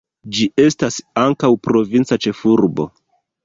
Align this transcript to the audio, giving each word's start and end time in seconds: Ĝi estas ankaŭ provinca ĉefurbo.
Ĝi 0.37 0.47
estas 0.63 0.97
ankaŭ 1.25 1.51
provinca 1.69 2.21
ĉefurbo. 2.27 2.91